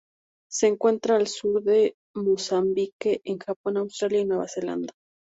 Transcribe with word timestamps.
Se 0.49 0.65
encuentra 0.65 1.15
al 1.15 1.27
sur 1.27 1.61
de 1.61 1.93
Mozambique, 2.15 3.21
en 3.23 3.37
Japón 3.37 3.77
Australia 3.77 4.21
y 4.21 4.25
Nueva 4.25 4.47
Zelanda. 4.47 4.91